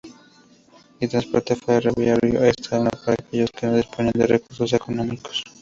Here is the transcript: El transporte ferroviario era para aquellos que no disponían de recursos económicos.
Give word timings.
El 0.99 1.09
transporte 1.09 1.55
ferroviario 1.55 2.41
era 2.41 2.89
para 2.89 3.13
aquellos 3.13 3.51
que 3.51 3.67
no 3.67 3.75
disponían 3.75 4.13
de 4.15 4.25
recursos 4.25 4.73
económicos. 4.73 5.43